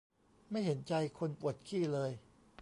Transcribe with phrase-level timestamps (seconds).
[0.51, 2.11] ไม่เห็นใจคนปวดขี้เลย